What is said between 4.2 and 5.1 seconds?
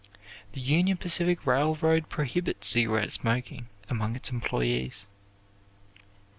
employees.